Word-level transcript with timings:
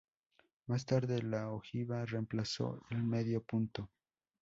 Más 0.65 0.83
tarde, 0.83 1.21
la 1.21 1.51
ojiva 1.51 2.03
reemplazó 2.07 2.81
el 2.89 3.03
medio 3.03 3.43
punto. 3.43 3.91